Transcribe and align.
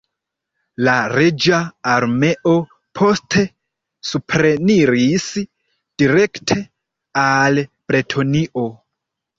La 0.85 0.93
reĝa 1.11 1.59
armeo, 1.97 2.55
poste 3.01 3.45
supreniris 4.13 5.31
direkte 6.05 6.61
al 7.29 7.67
Bretonio. 7.73 8.69